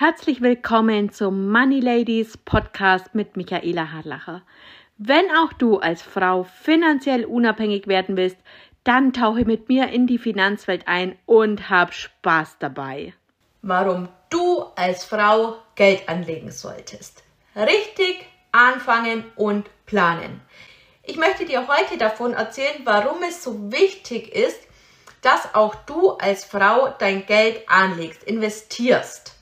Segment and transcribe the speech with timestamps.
[0.00, 4.42] Herzlich willkommen zum Money Ladies Podcast mit Michaela Harlacher.
[4.96, 8.36] Wenn auch du als Frau finanziell unabhängig werden willst,
[8.84, 13.12] dann tauche mit mir in die Finanzwelt ein und hab Spaß dabei.
[13.62, 17.24] Warum du als Frau Geld anlegen solltest.
[17.56, 20.40] Richtig anfangen und planen.
[21.02, 24.60] Ich möchte dir heute davon erzählen, warum es so wichtig ist,
[25.22, 29.37] dass auch du als Frau dein Geld anlegst, investierst.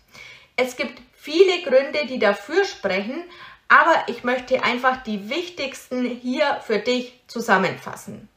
[0.57, 3.23] Es gibt viele Gründe, die dafür sprechen,
[3.69, 8.29] aber ich möchte einfach die wichtigsten hier für dich zusammenfassen.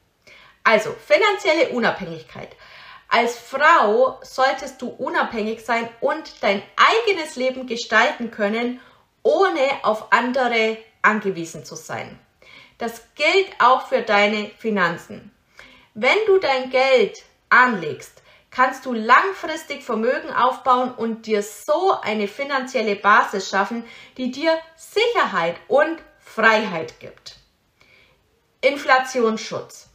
[0.63, 2.50] Also, finanzielle Unabhängigkeit.
[3.08, 8.80] Als Frau solltest du unabhängig sein und dein eigenes Leben gestalten können,
[9.24, 12.20] ohne auf andere angewiesen zu sein.
[12.77, 15.32] Das gilt auch für deine Finanzen.
[15.94, 17.18] Wenn du dein Geld
[17.49, 18.22] anlegst,
[18.59, 23.85] kannst du langfristig Vermögen aufbauen und dir so eine finanzielle Basis schaffen,
[24.18, 27.37] die dir Sicherheit und Freiheit gibt.
[28.60, 29.87] Inflationsschutz.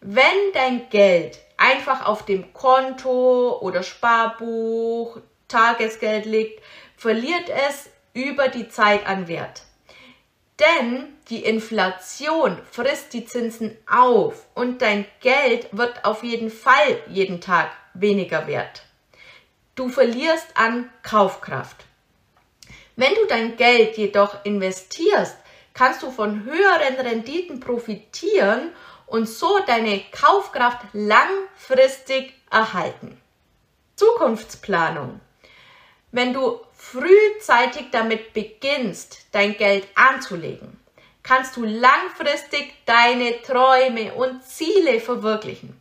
[0.00, 6.62] Wenn dein Geld einfach auf dem Konto oder Sparbuch, Tagesgeld liegt,
[6.96, 9.64] verliert es über die Zeit an Wert.
[10.58, 17.42] Denn die Inflation frisst die Zinsen auf und dein Geld wird auf jeden Fall jeden
[17.42, 18.82] Tag weniger wert.
[19.74, 21.84] Du verlierst an Kaufkraft.
[22.96, 25.36] Wenn du dein Geld jedoch investierst,
[25.74, 28.72] kannst du von höheren Renditen profitieren
[29.06, 33.20] und so deine Kaufkraft langfristig erhalten.
[33.96, 35.20] Zukunftsplanung.
[36.10, 40.80] Wenn du frühzeitig damit beginnst, dein Geld anzulegen,
[41.22, 45.80] kannst du langfristig deine Träume und Ziele verwirklichen.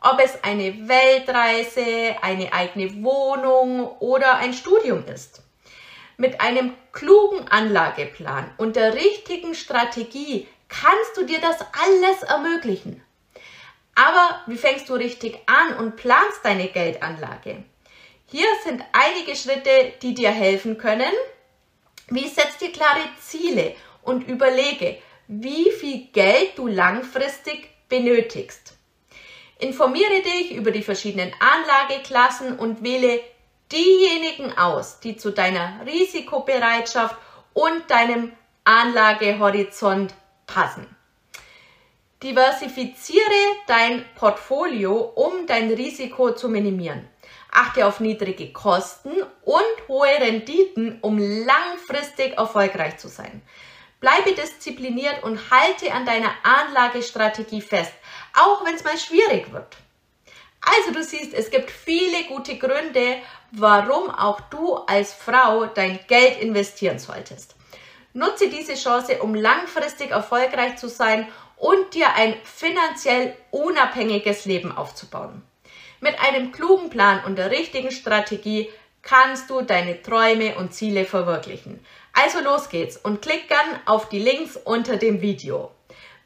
[0.00, 5.42] Ob es eine Weltreise, eine eigene Wohnung oder ein Studium ist.
[6.16, 13.02] Mit einem klugen Anlageplan und der richtigen Strategie kannst du dir das alles ermöglichen.
[13.94, 17.64] Aber wie fängst du richtig an und planst deine Geldanlage?
[18.26, 21.12] Hier sind einige Schritte, die dir helfen können.
[22.08, 24.98] Wie setzt dir klare Ziele und überlege,
[25.28, 28.75] wie viel Geld du langfristig benötigst.
[29.58, 33.20] Informiere dich über die verschiedenen Anlageklassen und wähle
[33.72, 37.16] diejenigen aus, die zu deiner Risikobereitschaft
[37.54, 38.32] und deinem
[38.64, 40.14] Anlagehorizont
[40.46, 40.86] passen.
[42.22, 43.22] Diversifiziere
[43.66, 47.08] dein Portfolio, um dein Risiko zu minimieren.
[47.50, 49.12] Achte auf niedrige Kosten
[49.42, 53.42] und hohe Renditen, um langfristig erfolgreich zu sein.
[54.00, 57.92] Bleibe diszipliniert und halte an deiner Anlagestrategie fest,
[58.34, 59.76] auch wenn es mal schwierig wird.
[60.60, 63.18] Also du siehst, es gibt viele gute Gründe,
[63.52, 67.54] warum auch du als Frau dein Geld investieren solltest.
[68.12, 75.42] Nutze diese Chance, um langfristig erfolgreich zu sein und dir ein finanziell unabhängiges Leben aufzubauen.
[76.00, 78.70] Mit einem klugen Plan und der richtigen Strategie
[79.02, 81.84] kannst du deine Träume und Ziele verwirklichen.
[82.18, 85.70] Also los geht's und klick gern auf die Links unter dem Video.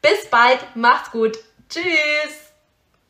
[0.00, 1.36] Bis bald, macht's gut,
[1.68, 2.49] tschüss!